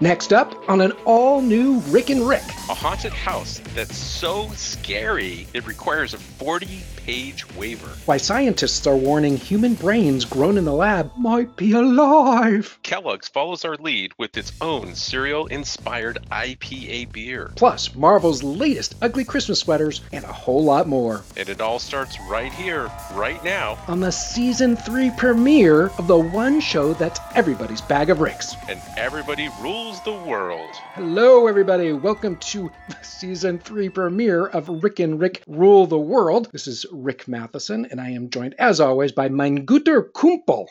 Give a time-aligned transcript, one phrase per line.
[0.00, 2.44] Next up on an all new Rick and Rick.
[2.68, 7.88] A haunted house that's so scary it requires a 40 page waiver.
[8.04, 12.78] Why scientists are warning human brains grown in the lab might be alive.
[12.82, 17.50] Kellogg's follows our lead with its own cereal inspired IPA beer.
[17.56, 21.22] Plus, Marvel's latest ugly Christmas sweaters and a whole lot more.
[21.34, 23.78] And it all starts right here, right now.
[23.88, 28.54] On the season 3 premiere of the one show that's everybody's bag of ricks.
[28.68, 30.68] And everybody rules the world.
[30.92, 31.90] Hello, everybody.
[31.94, 36.50] Welcome to the season 3 premiere of Rick and Rick Rule the World.
[36.52, 40.66] This is Rick Matheson, and I am joined, as always, by mein guter Kumpel,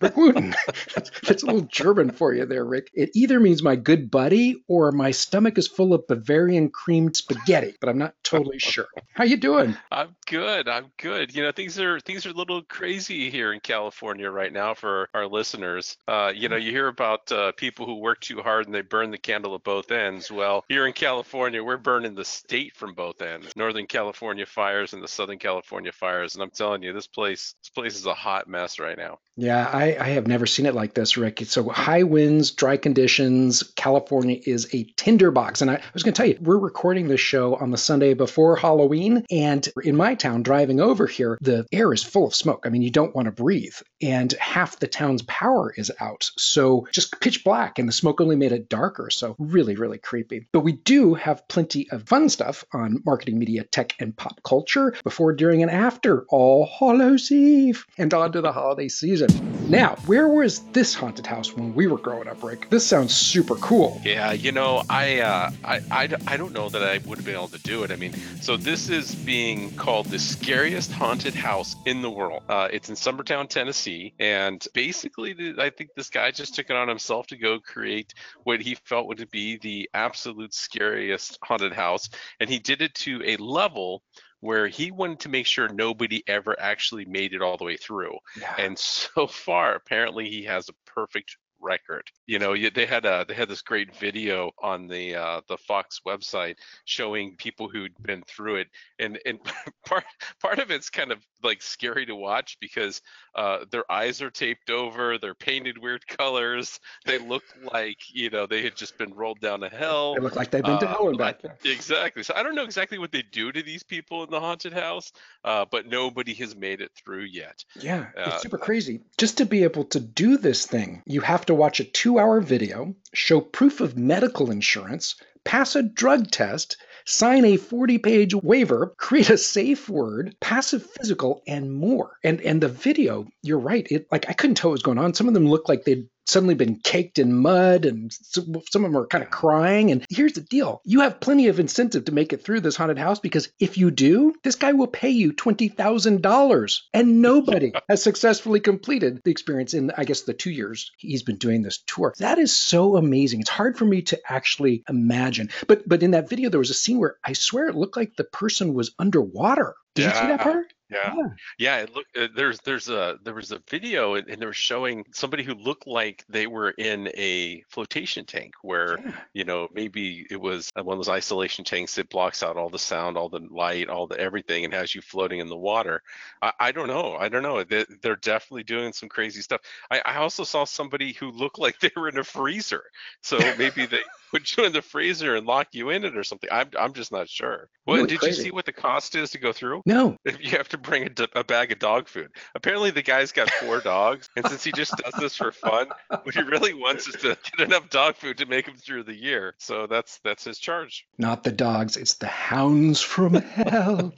[0.00, 0.54] Wooten.
[1.26, 2.90] That's a little German for you there, Rick.
[2.94, 7.74] It either means my good buddy or my stomach is full of Bavarian creamed spaghetti,
[7.80, 8.88] but I'm not totally sure.
[9.14, 9.76] How you doing?
[9.90, 10.68] I'm good.
[10.68, 11.34] I'm good.
[11.34, 15.08] You know, things are things are a little crazy here in California right now for
[15.14, 15.96] our listeners.
[16.06, 19.10] Uh, you know, you hear about uh, people who work too hard and they burn
[19.10, 20.30] the candle at both ends.
[20.30, 23.54] Well, here in California, we're burning the state from both ends.
[23.56, 27.70] Northern California fires and the Southern California fires, and I'm telling you, this place this
[27.70, 29.18] place is a hot mess right now.
[29.38, 31.40] Yeah, I, I, have never seen it like this, Rick.
[31.46, 33.62] So high winds, dry conditions.
[33.76, 35.62] California is a tinderbox.
[35.62, 38.14] And I, I was going to tell you, we're recording this show on the Sunday
[38.14, 39.24] before Halloween.
[39.30, 42.64] And in my town, driving over here, the air is full of smoke.
[42.66, 43.76] I mean, you don't want to breathe.
[44.02, 46.28] And half the town's power is out.
[46.36, 47.78] So just pitch black.
[47.78, 49.08] And the smoke only made it darker.
[49.08, 50.48] So really, really creepy.
[50.52, 54.96] But we do have plenty of fun stuff on marketing, media, tech, and pop culture
[55.04, 59.27] before, during, and after All Hallows Eve and on to the holiday season.
[59.68, 62.70] Now, where was this haunted house when we were growing up, Rick?
[62.70, 64.00] This sounds super cool.
[64.02, 67.34] Yeah, you know, I, uh, I, I, I don't know that I would have been
[67.34, 67.90] able to do it.
[67.90, 72.44] I mean, so this is being called the scariest haunted house in the world.
[72.48, 76.88] Uh, it's in Summertown, Tennessee, and basically, I think this guy just took it on
[76.88, 82.08] himself to go create what he felt would be the absolute scariest haunted house,
[82.40, 84.02] and he did it to a level
[84.40, 88.16] where he wanted to make sure nobody ever actually made it all the way through.
[88.40, 88.54] Yeah.
[88.58, 92.04] And so far, apparently, he has a perfect record.
[92.26, 96.00] You know, they had a they had this great video on the uh, the Fox
[96.06, 99.38] website showing people who'd been through it, and and
[99.86, 100.04] part
[100.40, 103.00] part of it's kind of like scary to watch because
[103.34, 108.46] uh, their eyes are taped over, they're painted weird colors, they look like you know
[108.46, 110.14] they had just been rolled down a hill.
[110.14, 111.40] They look like they've been uh, to hell and back.
[111.64, 112.22] Exactly.
[112.22, 115.12] So I don't know exactly what they do to these people in the haunted house,
[115.44, 117.64] uh, but nobody has made it through yet.
[117.80, 119.00] Yeah, it's uh, super crazy.
[119.16, 122.94] Just to be able to do this thing, you have to watch a two-hour video,
[123.12, 126.76] show proof of medical insurance, pass a drug test
[127.08, 132.18] sign a 40 page waiver, create a safe word, pass a physical, and more.
[132.22, 133.86] And and the video, you're right.
[133.90, 135.14] It like I couldn't tell what was going on.
[135.14, 138.96] Some of them looked like they'd suddenly been caked in mud and some of them
[138.96, 139.90] are kind of crying.
[139.90, 142.98] And here's the deal you have plenty of incentive to make it through this haunted
[142.98, 146.80] house because if you do, this guy will pay you $20,000.
[146.94, 151.36] And nobody has successfully completed the experience in, I guess, the two years he's been
[151.36, 152.14] doing this tour.
[152.18, 153.40] That is so amazing.
[153.40, 155.50] It's hard for me to actually imagine.
[155.66, 158.16] But but in that video, there was a scene where I swear it looked like
[158.16, 159.74] the person was underwater.
[159.94, 160.08] Did yeah.
[160.08, 160.72] you see that part?
[160.90, 161.28] Yeah, yeah.
[161.58, 165.04] yeah look, uh, there's there's a there was a video and, and they were showing
[165.12, 169.12] somebody who looked like they were in a flotation tank where yeah.
[169.34, 172.78] you know maybe it was one of those isolation tanks that blocks out all the
[172.78, 176.02] sound, all the light, all the everything, and has you floating in the water.
[176.40, 177.16] I, I don't know.
[177.16, 177.62] I don't know.
[177.64, 179.60] They, they're definitely doing some crazy stuff.
[179.90, 182.84] I, I also saw somebody who looked like they were in a freezer,
[183.22, 184.00] so maybe they
[184.30, 186.48] put you in the freezer and lock you in it or something.
[186.50, 187.68] I'm I'm just not sure.
[187.86, 188.36] Well, did crazy.
[188.36, 189.82] you see what the cost is to go through?
[189.86, 190.16] No.
[190.24, 192.28] If you have to bring a, a bag of dog food.
[192.54, 195.88] Apparently, the guy's got four dogs, and since he just does this for fun,
[196.22, 199.14] what he really wants is to get enough dog food to make him through the
[199.14, 199.54] year.
[199.58, 201.06] So that's that's his charge.
[201.18, 204.12] Not the dogs; it's the hounds from hell.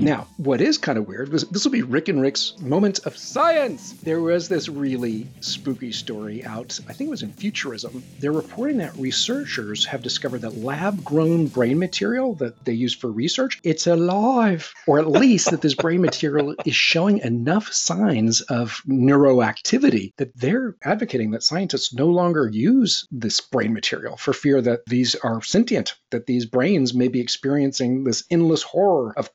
[0.00, 3.16] Now, what is kind of weird was this will be Rick and Rick's moment of
[3.16, 3.92] science.
[4.02, 8.02] There was this really spooky story out, I think it was in Futurism.
[8.18, 13.10] They're reporting that researchers have discovered that lab grown brain material that they use for
[13.10, 14.72] research, it's alive.
[14.86, 20.76] Or at least that this brain material is showing enough signs of neuroactivity that they're
[20.82, 25.94] advocating that scientists no longer use this brain material for fear that these are sentient,
[26.10, 29.34] that these brains may be experiencing this endless horror of of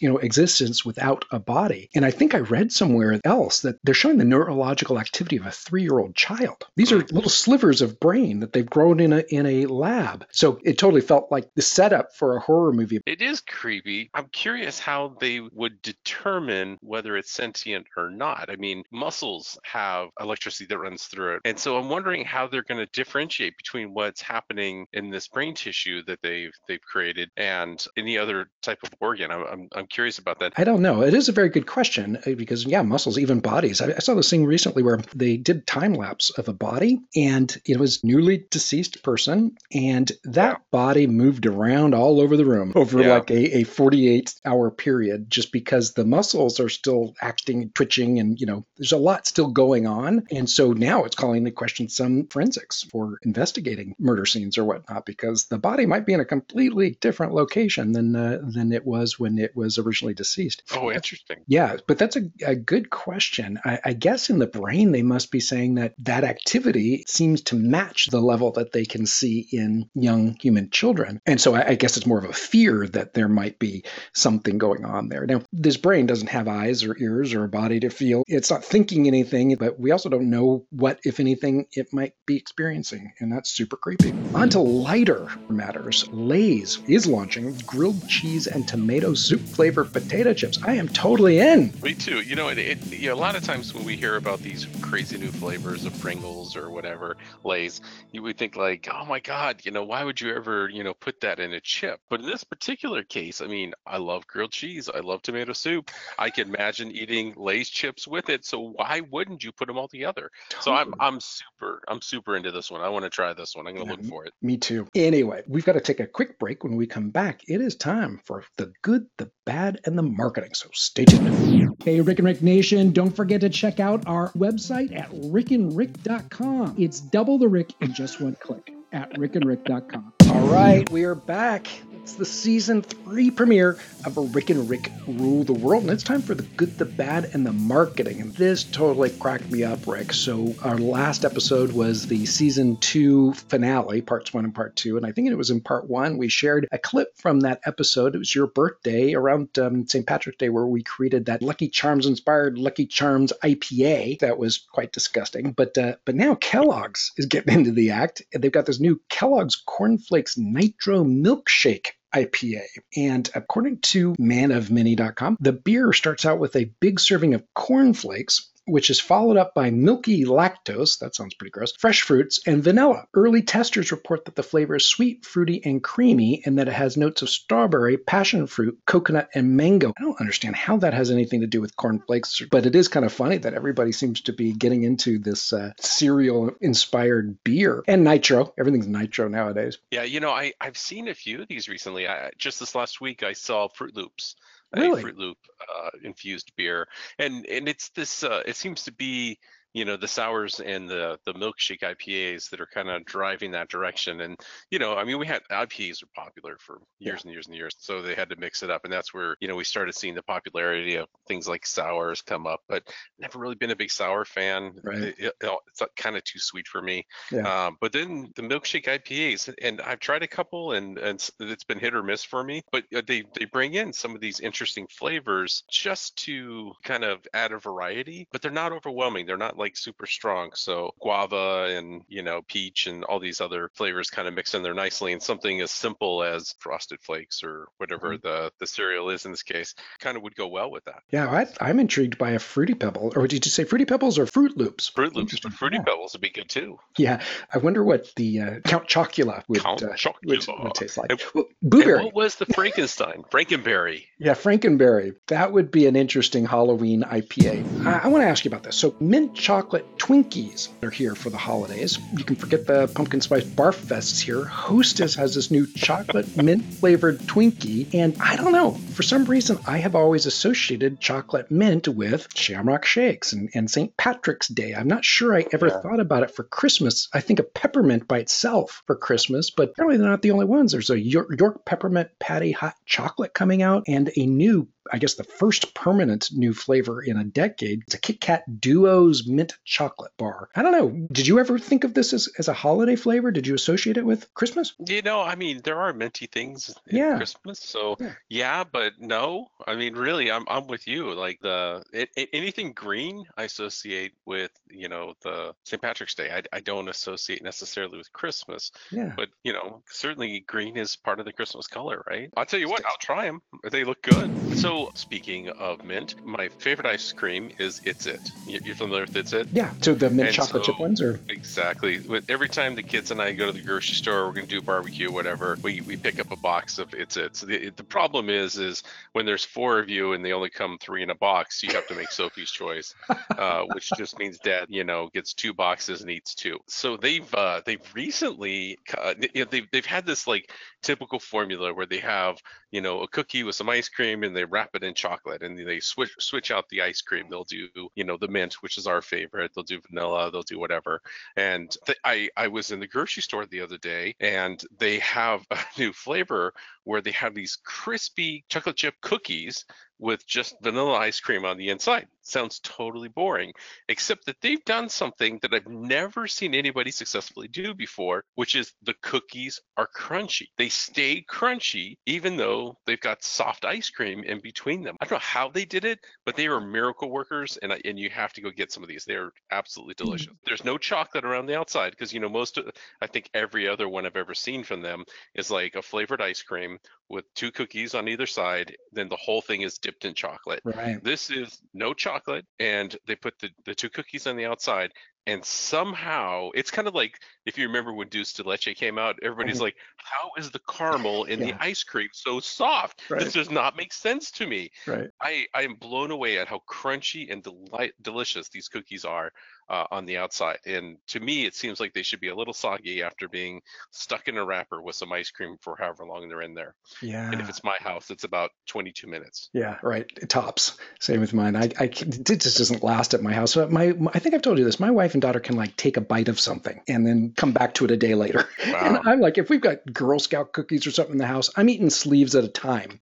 [0.00, 1.88] you know, existence without a body.
[1.94, 5.50] And I think I read somewhere else that they're showing the neurological activity of a
[5.50, 6.64] three-year-old child.
[6.76, 10.26] These are little slivers of brain that they've grown in a in a lab.
[10.32, 13.00] So it totally felt like the setup for a horror movie.
[13.06, 14.10] It is creepy.
[14.14, 18.50] I'm curious how they would determine whether it's sentient or not.
[18.50, 21.40] I mean, muscles have electricity that runs through it.
[21.44, 25.54] And so I'm wondering how they're going to differentiate between what's happening in this brain
[25.54, 29.30] tissue that they've they've created and any other type of organ.
[29.30, 30.52] I'm, I'm, I'm curious about that.
[30.56, 31.02] I don't know.
[31.02, 33.80] It is a very good question uh, because, yeah, muscles, even bodies.
[33.80, 37.56] I, I saw this thing recently where they did time lapse of a body and
[37.66, 43.02] it was newly deceased person and that body moved around all over the room over
[43.02, 43.14] yeah.
[43.14, 48.40] like a, a 48 hour period just because the muscles are still acting, twitching, and,
[48.40, 50.26] you know, there's a lot still going on.
[50.30, 55.06] And so now it's calling into question some forensics for investigating murder scenes or whatnot
[55.06, 59.18] because the body might be in a completely different location than uh, than it was
[59.18, 60.62] when it was originally deceased.
[60.74, 61.38] Oh, interesting.
[61.46, 63.58] Yeah, but that's a, a good question.
[63.64, 67.56] I, I guess in the brain they must be saying that that activity seems to
[67.56, 71.74] match the level that they can see in young human children, and so I, I
[71.74, 73.84] guess it's more of a fear that there might be
[74.14, 75.26] something going on there.
[75.26, 78.22] Now, this brain doesn't have eyes or ears or a body to feel.
[78.26, 82.36] It's not thinking anything, but we also don't know what, if anything, it might be
[82.36, 84.12] experiencing, and that's super creepy.
[84.34, 86.08] On to lighter matters.
[86.10, 90.62] Lay's is launching grilled cheese and tomato soup flavored potato chips.
[90.62, 91.72] I am totally in.
[91.82, 92.20] Me too.
[92.20, 94.66] You know, it, it, you know, a lot of times when we hear about these
[94.82, 97.80] crazy new flavors of Pringles or whatever Lay's,
[98.12, 100.92] you would think like, oh my God, you know, why would you ever, you know,
[100.92, 101.98] put that in a chip?
[102.10, 104.90] But in this particular case, I mean, I love grilled cheese.
[104.94, 105.90] I love tomato soup.
[106.18, 108.44] I can imagine eating Lay's chips with it.
[108.44, 110.30] So why wouldn't you put them all together?
[110.50, 110.62] Totally.
[110.62, 112.82] So I'm I'm super I'm super into this one.
[112.82, 113.66] I want to try this one.
[113.66, 114.10] I'm gonna yeah, look mm-hmm.
[114.10, 114.34] for it.
[114.42, 114.86] Me too.
[114.94, 116.64] Anyway, we've got to take a quick break.
[116.64, 120.54] When we come back, it is time for the good, the bad, and the marketing.
[120.54, 121.76] So stay tuned.
[121.82, 126.76] Hey, Rick and Rick Nation, don't forget to check out our website at rickandrick.com.
[126.78, 130.12] It's double the Rick in just one click at rickandrick.com.
[130.30, 131.68] All right, we are back.
[132.04, 136.20] It's the season three premiere of Rick and Rick Rule the World, and it's time
[136.20, 138.20] for the good, the bad, and the marketing.
[138.20, 140.12] And this totally cracked me up, Rick.
[140.12, 144.98] So, our last episode was the season two finale, parts one and part two.
[144.98, 148.14] And I think it was in part one, we shared a clip from that episode.
[148.14, 150.06] It was your birthday around um, St.
[150.06, 154.18] Patrick's Day, where we created that Lucky Charms inspired Lucky Charms IPA.
[154.18, 155.52] That was quite disgusting.
[155.52, 159.00] But, uh, but now Kellogg's is getting into the act, and they've got this new
[159.08, 162.62] Kellogg's Cornflakes Nitro Milkshake IPA.
[162.96, 168.90] And according to manofmany.com, the beer starts out with a big serving of cornflakes which
[168.90, 173.06] is followed up by milky lactose, that sounds pretty gross, fresh fruits, and vanilla.
[173.14, 176.96] Early testers report that the flavor is sweet, fruity, and creamy, and that it has
[176.96, 179.92] notes of strawberry, passion fruit, coconut, and mango.
[179.96, 183.04] I don't understand how that has anything to do with cornflakes, but it is kind
[183.04, 188.04] of funny that everybody seems to be getting into this uh, cereal inspired beer and
[188.04, 188.52] nitro.
[188.58, 189.78] Everything's nitro nowadays.
[189.90, 192.08] Yeah, you know, I, I've seen a few of these recently.
[192.08, 194.36] I, just this last week, I saw Froot Loops
[194.80, 195.02] really?
[195.02, 196.86] a Froot Loop uh, infused beer,
[197.18, 198.22] and and it's this.
[198.22, 199.38] Uh, it seems to be
[199.74, 203.68] you know the sours and the the milkshake IPAs that are kind of driving that
[203.68, 204.20] direction.
[204.20, 204.38] And
[204.70, 207.22] you know, I mean, we had IPAs are popular for years yeah.
[207.24, 209.48] and years and years, so they had to mix it up, and that's where you
[209.48, 212.60] know we started seeing the popularity of things like sours come up.
[212.68, 212.84] But
[213.18, 214.74] never really been a big sour fan.
[214.82, 214.98] Right.
[214.98, 215.34] It, it,
[215.68, 217.04] it's kind of too sweet for me.
[217.32, 217.66] Yeah.
[217.66, 221.80] Um, but then the milkshake IPAs, and I've tried a couple, and and it's been
[221.80, 222.62] hit or miss for me.
[222.70, 227.26] But uh, they they bring in some of these interesting flavors just to kind of
[227.34, 229.26] add a variety, but they're not overwhelming.
[229.26, 230.50] They're not like like super strong.
[230.54, 234.62] So guava and you know peach and all these other flavors kind of mix in
[234.62, 235.12] there nicely.
[235.12, 238.26] And something as simple as frosted flakes or whatever mm-hmm.
[238.26, 241.02] the the cereal is in this case kind of would go well with that.
[241.10, 243.12] Yeah, I, am intrigued by a fruity pebble.
[243.16, 244.90] Or did you say fruity pebbles or Froot Loops?
[244.90, 245.84] Froot Loops, but fruity yeah.
[245.84, 246.78] pebbles would be good too.
[246.98, 250.14] Yeah, I wonder what the uh, Count Chocula would, Count uh, Chocula.
[250.26, 251.10] Would, would, taste like.
[251.10, 252.04] And, well, Booberry.
[252.04, 253.22] what was the Frankenstein?
[253.30, 254.04] Frankenberry.
[254.16, 255.16] Yeah, Frankenberry.
[255.26, 257.86] That would be an interesting Halloween IPA.
[257.86, 258.76] I, I want to ask you about this.
[258.76, 262.00] So mint chocolate Twinkies are here for the holidays.
[262.16, 264.44] You can forget the pumpkin spice barf fests here.
[264.44, 269.60] Hostess has this new chocolate mint flavored Twinkie, and I don't know, for some reason,
[269.64, 273.96] I have always associated chocolate mint with shamrock shakes and, and St.
[273.96, 274.74] Patrick's Day.
[274.74, 275.80] I'm not sure I ever yeah.
[275.80, 277.08] thought about it for Christmas.
[277.14, 280.72] I think of peppermint by itself for Christmas, but apparently they're not the only ones.
[280.72, 285.14] There's a York, York peppermint patty hot chocolate coming out and a new I guess,
[285.14, 287.82] the first permanent new flavor in a decade.
[287.86, 290.48] It's a Kit Kat Duos mint chocolate bar.
[290.54, 291.06] I don't know.
[291.12, 293.30] Did you ever think of this as, as a holiday flavor?
[293.30, 294.74] Did you associate it with Christmas?
[294.86, 297.16] You know, I mean, there are minty things in Yeah.
[297.16, 298.12] Christmas, so Yeah.
[298.28, 298.64] yeah.
[298.64, 299.48] but no.
[299.66, 301.12] I mean, really, I'm I'm with you.
[301.14, 305.80] Like the it, it- anything green, I associate with you know the St.
[305.80, 306.30] Patrick's Day.
[306.30, 309.12] I I don't associate necessarily with Christmas, Yeah.
[309.16, 312.30] but you know, certainly green is part of the Christmas color, right?
[312.36, 313.40] I'll tell you what, I'll try them.
[313.70, 314.58] They look good.
[314.58, 318.20] So speaking of mint, my favorite ice cream is It's It.
[318.46, 319.48] You- You're familiar with It's It?
[319.52, 319.72] Yeah.
[319.80, 321.18] So the mint And chocolate chip ones are.
[321.28, 322.00] Exactly.
[322.28, 325.10] Every time the kids and I go to the grocery store, we're gonna do barbecue,
[325.10, 325.58] whatever.
[325.62, 327.36] We, we pick up a box of it's it.
[327.36, 330.78] So the the problem is is when there's four of you and they only come
[330.80, 332.94] three in a box, you have to make Sophie's choice,
[333.38, 336.58] uh, which just means Dad, you know, gets two boxes and eats two.
[336.66, 339.14] So they've uh, they've recently uh,
[339.50, 340.50] they've they've had this like
[340.82, 342.36] typical formula where they have
[342.70, 345.58] you know a cookie with some ice cream and they wrap it in chocolate and
[345.58, 347.26] they switch switch out the ice cream.
[347.28, 349.52] They'll do you know the mint, which is our favorite.
[349.54, 350.30] They'll do vanilla.
[350.30, 351.00] They'll do whatever.
[351.36, 355.46] And th- I I was in the grocery store the other day and they have
[355.50, 356.54] a new flavor
[356.84, 359.64] where they have these crispy chocolate chip cookies
[359.98, 362.08] with just vanilla ice cream on the inside.
[362.24, 363.52] Sounds totally boring,
[363.88, 368.72] except that they've done something that I've never seen anybody successfully do before, which is
[368.82, 370.48] the cookies are crunchy.
[370.56, 374.96] They stay crunchy even though they've got soft ice cream in between them.
[375.00, 377.98] I don't know how they did it, but they are miracle workers, and I- and
[377.98, 379.04] you have to go get some of these.
[379.04, 380.04] They're absolutely hmm.
[380.04, 380.34] delicious.
[380.44, 383.88] There's no chocolate around the outside because you know most of I think every other
[383.88, 385.04] one I've ever seen from them
[385.34, 386.78] is like a flavored ice cream
[387.08, 388.76] with two cookies on either side.
[388.92, 390.60] Then the whole thing is dipped in chocolate.
[390.64, 391.02] Right.
[391.02, 392.13] This is no chocolate,
[392.58, 394.92] and they put the, the two cookies on the outside.
[395.26, 399.18] And somehow, it's kind of like if you remember when Dulce de Leche came out,
[399.22, 399.62] everybody's Mhm.
[399.62, 401.46] like, How is the caramel in Yeah.
[401.46, 403.02] the ice cream so soft?
[403.08, 403.24] Right.
[403.24, 404.70] This does not make sense to me.
[404.86, 405.10] Right.
[405.20, 409.32] I, I am blown away at how crunchy and delight, delicious these cookies are
[409.68, 410.58] uh, on the outside.
[410.66, 414.28] And to me, it seems like they should be a little soggy after being stuck
[414.28, 416.74] in a wrapper with some ice cream for however long they're in there.
[417.02, 417.30] Yeah.
[417.30, 419.50] And if it's my house, it's about 22 minutes.
[419.52, 420.10] Yeah, right.
[420.20, 420.76] It tops.
[421.00, 421.56] Same with mine.
[421.56, 423.52] I, I it just doesn't last at my house.
[423.52, 424.80] So My, I think I've told you this.
[424.80, 427.74] My wife and daughter can like take a bite of something and then come back
[427.74, 428.48] to it a day later.
[428.64, 428.86] Wow.
[428.86, 431.68] And I'm like, if we've got Girl Scout cookies or something in the house, I'm
[431.68, 433.00] eating sleeves at a time.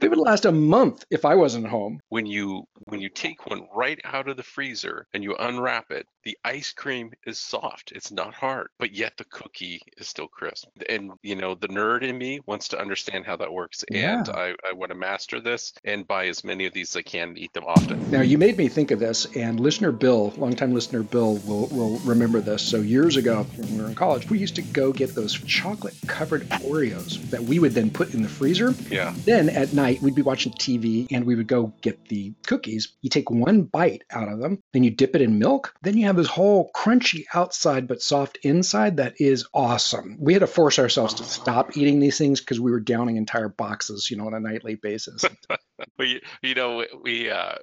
[0.00, 2.00] They would last a month if I wasn't home.
[2.08, 6.06] when you when you take one right out of the freezer and you unwrap it
[6.24, 10.68] the ice cream is soft it's not hard but yet the cookie is still crisp
[10.88, 14.54] and you know the nerd in me wants to understand how that works and I,
[14.68, 17.38] I want to master this and buy as many of these as i can and
[17.38, 21.02] eat them often Now, you made me think of this, and listener Bill, longtime listener
[21.02, 22.62] Bill, will, will remember this.
[22.62, 25.94] So, years ago, when we were in college, we used to go get those chocolate
[26.06, 28.74] covered Oreos that we would then put in the freezer.
[28.90, 32.92] yeah Then at night, we'd be watching TV and we would go get the cookies.
[33.02, 35.74] You take one bite out of them, then you dip it in milk.
[35.82, 40.16] Then you have this whole crunchy outside but soft inside that is awesome.
[40.18, 43.48] We had to force ourselves to stop eating these things because we were downing entire
[43.48, 45.24] boxes, you know, on a nightly basis.
[45.98, 47.54] we, you know, we uh,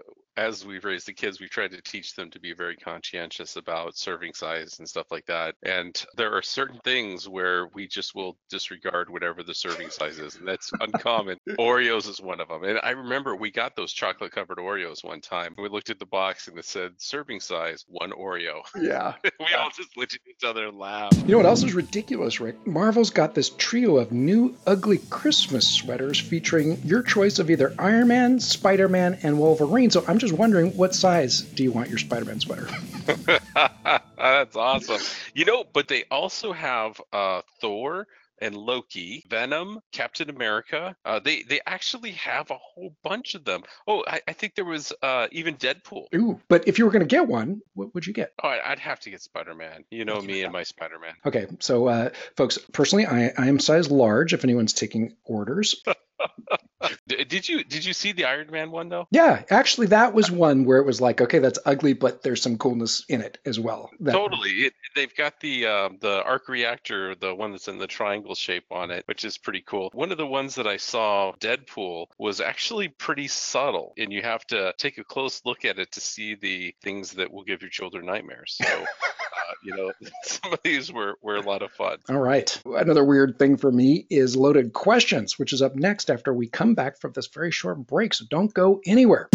[0.41, 3.95] as we've raised the kids, we've tried to teach them to be very conscientious about
[3.95, 5.53] serving size and stuff like that.
[5.61, 10.37] And there are certain things where we just will disregard whatever the serving size is,
[10.37, 11.37] and that's uncommon.
[11.59, 12.63] Oreos is one of them.
[12.63, 15.53] And I remember we got those chocolate covered Oreos one time.
[15.59, 18.61] We looked at the box and it said serving size one Oreo.
[18.81, 19.13] yeah.
[19.39, 21.17] we all just looked at each other and laughed.
[21.17, 22.65] You know what else is ridiculous, Rick?
[22.65, 28.07] Marvel's got this trio of new ugly Christmas sweaters featuring your choice of either Iron
[28.07, 29.91] Man, Spider Man, and Wolverine.
[29.91, 32.67] So I'm just wondering, what size do you want your Spider Man sweater?
[34.17, 35.01] That's awesome.
[35.33, 38.07] You know, but they also have uh, Thor
[38.41, 40.95] and Loki, Venom, Captain America.
[41.05, 43.61] Uh, they they actually have a whole bunch of them.
[43.87, 46.05] Oh, I, I think there was uh, even Deadpool.
[46.15, 48.33] Ooh, but if you were going to get one, what would you get?
[48.43, 49.83] Oh, I'd have to get Spider Man.
[49.91, 51.13] You know me and my Spider Man.
[51.25, 54.33] Okay, so uh, folks, personally, I, I am size large.
[54.33, 55.81] If anyone's taking orders,
[57.07, 59.07] did you did you see the Iron Man one though?
[59.11, 62.57] yeah, actually, that was one where it was like, okay, that's ugly, but there's some
[62.57, 63.89] coolness in it as well.
[63.99, 64.51] That- Totally.
[64.51, 68.65] It, they've got the um, the arc reactor, the one that's in the triangle shape
[68.71, 69.89] on it, which is pretty cool.
[69.93, 74.45] One of the ones that I saw, Deadpool, was actually pretty subtle, and you have
[74.47, 77.69] to take a close look at it to see the things that will give your
[77.69, 78.57] children nightmares.
[78.61, 79.91] So, uh, you know,
[80.23, 81.97] some of these were were a lot of fun.
[82.09, 82.61] All right.
[82.65, 86.75] Another weird thing for me is loaded questions, which is up next after we come
[86.75, 88.13] back from this very short break.
[88.13, 89.29] So don't go anywhere.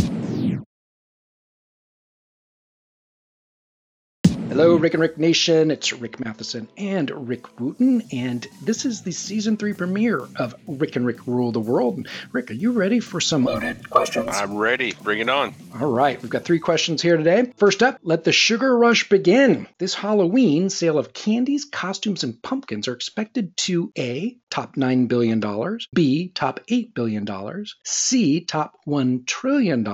[4.56, 5.70] Hello, Rick and Rick Nation.
[5.70, 10.96] It's Rick Matheson and Rick Wooten, and this is the season three premiere of Rick
[10.96, 12.08] and Rick Rule the World.
[12.32, 14.30] Rick, are you ready for some loaded questions?
[14.32, 14.94] I'm ready.
[15.02, 15.54] Bring it on.
[15.78, 17.52] All right, we've got three questions here today.
[17.58, 19.66] First up, let the sugar rush begin.
[19.76, 25.38] This Halloween, sale of candies, costumes, and pumpkins are expected to A, top $9 billion,
[25.92, 27.26] B, top $8 billion,
[27.84, 29.86] C, top $1 trillion,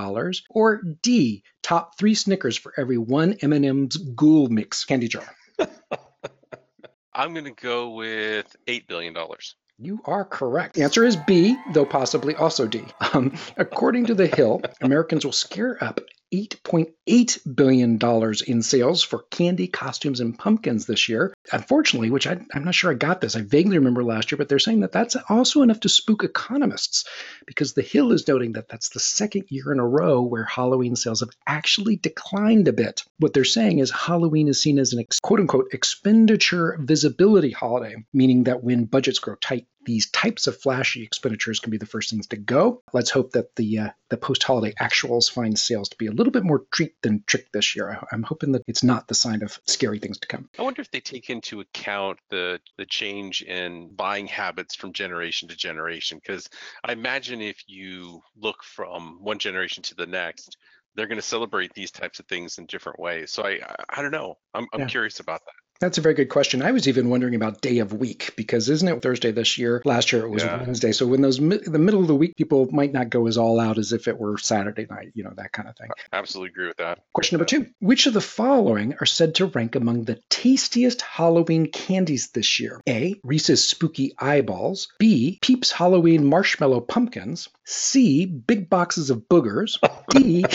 [0.49, 5.25] or D, top three Snickers for every one M&M's Ghoul Mix candy jar.
[7.13, 9.15] I'm going to go with $8 billion.
[9.79, 10.75] You are correct.
[10.75, 12.83] The answer is B, though possibly also D.
[13.13, 15.99] Um, according to The Hill, Americans will scare up
[16.33, 17.99] $8.8 billion
[18.47, 21.33] in sales for candy, costumes, and pumpkins this year.
[21.51, 24.49] Unfortunately, which I, am not sure I got this, I vaguely remember last year, but
[24.49, 27.05] they're saying that that's also enough to spook economists
[27.45, 30.95] because The Hill is noting that that's the second year in a row where Halloween
[30.95, 33.03] sales have actually declined a bit.
[33.19, 38.45] What they're saying is Halloween is seen as an quote unquote expenditure visibility holiday, meaning
[38.45, 42.27] that when budgets grow tight, these types of flashy expenditures can be the first things
[42.27, 42.81] to go.
[42.93, 46.31] Let's hope that the uh, the post holiday actuals find sales to be a little
[46.31, 47.99] bit more treat than trick this year.
[48.11, 50.49] I'm hoping that it's not the sign of scary things to come.
[50.57, 55.49] I wonder if they take into account the the change in buying habits from generation
[55.49, 56.19] to generation.
[56.23, 56.49] Because
[56.83, 60.57] I imagine if you look from one generation to the next,
[60.95, 63.31] they're going to celebrate these types of things in different ways.
[63.31, 64.37] So I I, I don't know.
[64.53, 64.87] I'm I'm yeah.
[64.87, 65.62] curious about that.
[65.83, 66.61] That's a very good question.
[66.61, 69.81] I was even wondering about day of week because isn't it Thursday this year?
[69.83, 70.61] Last year it was yeah.
[70.61, 70.93] Wednesday.
[70.93, 73.77] So when those the middle of the week people might not go as all out
[73.77, 75.89] as if it were Saturday night, you know, that kind of thing.
[76.13, 76.99] I absolutely agree with that.
[77.11, 77.65] Question number 2.
[77.81, 82.79] Which of the following are said to rank among the tastiest Halloween candies this year?
[82.87, 83.19] A.
[83.21, 85.37] Reese's spooky eyeballs, B.
[85.41, 88.25] Peeps Halloween marshmallow pumpkins, C.
[88.25, 89.77] Big boxes of boogers,
[90.11, 90.45] D.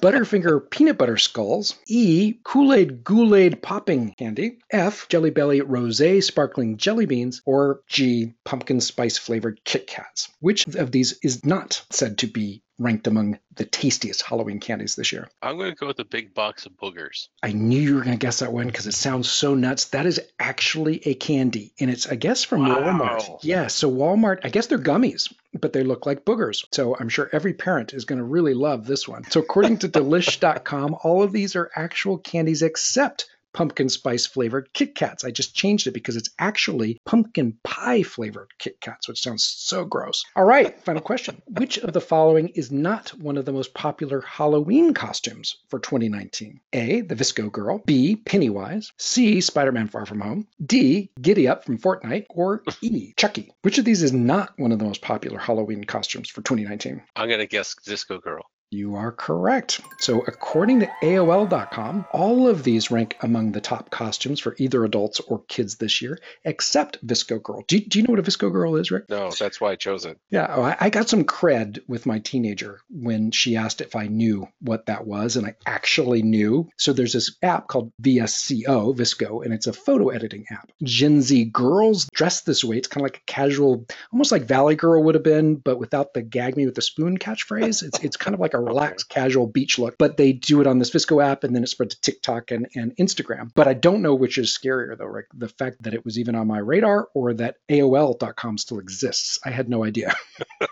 [0.00, 2.34] Butterfinger peanut butter skulls, E.
[2.42, 8.80] Kool-Aid Ghoul-Aid popping candy candy, F, Jelly Belly Rosé Sparkling Jelly Beans, or G, Pumpkin
[8.80, 10.28] Spice Flavored Kit Kats.
[10.38, 15.10] Which of these is not said to be ranked among the tastiest Halloween candies this
[15.10, 15.28] year.
[15.42, 17.26] I'm going to go with the big box of boogers.
[17.42, 19.86] I knew you were going to guess that one because it sounds so nuts.
[19.86, 22.78] That is actually a candy, and it's, I guess, from wow.
[22.78, 23.40] Walmart.
[23.42, 26.64] Yeah, so Walmart, I guess they're gummies, but they look like boogers.
[26.72, 29.24] So I'm sure every parent is going to really love this one.
[29.24, 34.94] So according to delish.com, all of these are actual candies except pumpkin spice flavored Kit
[34.94, 35.24] Kats.
[35.24, 39.84] I just changed it because it's actually pumpkin pie flavored Kit Kats, which sounds so
[39.84, 40.24] gross.
[40.36, 41.42] All right, final question.
[41.46, 46.60] Which of the following is not one of the most popular Halloween costumes for 2019?
[46.72, 47.00] A.
[47.02, 47.82] The VSCO Girl.
[47.86, 48.16] B.
[48.16, 48.92] Pennywise.
[48.98, 49.40] C.
[49.40, 50.46] Spider Man Far From Home.
[50.64, 51.10] D.
[51.20, 52.26] Giddy Up from Fortnite.
[52.30, 53.12] Or E.
[53.16, 53.52] Chucky.
[53.62, 57.02] Which of these is not one of the most popular Halloween costumes for 2019?
[57.16, 58.49] I'm going to guess VSCO Girl.
[58.72, 59.80] You are correct.
[59.98, 65.18] So, according to AOL.com, all of these rank among the top costumes for either adults
[65.18, 67.64] or kids this year, except VSCO Girl.
[67.66, 69.10] Do, do you know what a VSCO Girl is, Rick?
[69.10, 70.18] No, that's why I chose it.
[70.30, 74.06] Yeah, oh, I, I got some cred with my teenager when she asked if I
[74.06, 76.70] knew what that was, and I actually knew.
[76.76, 80.70] So, there's this app called VSCO, Visco, and it's a photo editing app.
[80.84, 82.76] Gen Z girls dress this way.
[82.76, 86.14] It's kind of like a casual, almost like Valley Girl would have been, but without
[86.14, 87.82] the gag me with the spoon catchphrase.
[87.82, 89.96] It's, it's kind of like a relaxed, casual beach look.
[89.98, 92.66] But they do it on this VSCO app and then it spread to TikTok and,
[92.74, 93.50] and Instagram.
[93.54, 95.26] But I don't know which is scarier though, Rick.
[95.34, 99.38] The fact that it was even on my radar or that AOL.com still exists.
[99.44, 100.14] I had no idea.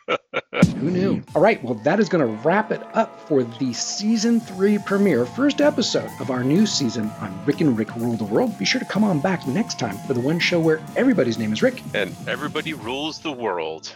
[0.79, 1.23] Who knew?
[1.35, 5.27] All right, well, that is going to wrap it up for the season three premiere,
[5.27, 8.59] first episode of our new season on Rick and Rick Rule the World.
[8.59, 11.53] Be sure to come on back next time for the one show where everybody's name
[11.53, 11.83] is Rick.
[11.95, 13.95] And everybody rules the world.